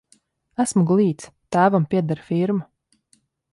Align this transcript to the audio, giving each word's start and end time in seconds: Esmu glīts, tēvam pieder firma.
Esmu 0.63 0.83
glīts, 0.91 1.29
tēvam 1.57 1.87
pieder 1.93 2.25
firma. 2.33 2.69